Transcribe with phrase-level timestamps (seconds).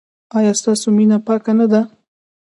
[0.37, 1.81] ایا ستاسو مینه پاکه نه ده؟